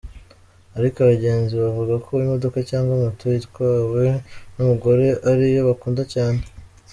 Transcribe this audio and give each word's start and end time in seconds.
Ariko 0.77 0.97
abagenzi 0.99 1.53
bavuga 1.63 1.93
ko 2.05 2.11
imodoka 2.25 2.57
cyangwa 2.69 2.93
moto 3.03 3.25
itwawe 3.39 4.03
n’umugore 4.55 5.05
ari 5.31 5.45
yo 5.55 5.61
bakunda 5.69 6.03
cyane. 6.13 6.41